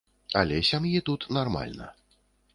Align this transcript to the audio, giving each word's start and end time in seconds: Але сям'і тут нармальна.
Але 0.39 0.57
сям'і 0.69 1.03
тут 1.11 1.27
нармальна. 1.39 1.93